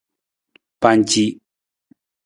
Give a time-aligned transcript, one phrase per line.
[0.81, 1.25] Panci.